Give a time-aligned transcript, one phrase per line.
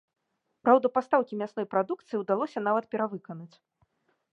[0.67, 3.53] Праўда, пастаўкі мясной прадукцыі ўдалося нават перавыканаць.